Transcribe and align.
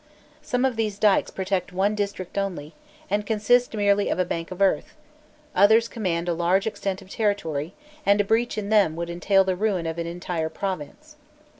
Some 0.41 0.65
of 0.65 0.77
these 0.77 0.97
dykes 0.97 1.29
protect 1.29 1.71
one 1.71 1.93
district 1.93 2.35
only, 2.35 2.73
and 3.07 3.23
consist 3.23 3.75
merely 3.75 4.09
of 4.09 4.17
a 4.17 4.25
bank 4.25 4.49
of 4.49 4.59
earth; 4.59 4.95
others 5.53 5.87
command 5.87 6.27
a 6.27 6.33
large 6.33 6.65
extent 6.65 7.03
of 7.03 7.09
territory, 7.11 7.75
and 8.03 8.19
a 8.19 8.23
breach 8.23 8.57
in 8.57 8.69
them 8.69 8.95
would 8.95 9.11
entail 9.11 9.43
the 9.43 9.55
ruin 9.55 9.85
of 9.85 9.99
an 9.99 10.07
entire 10.07 10.49
province. 10.49 11.17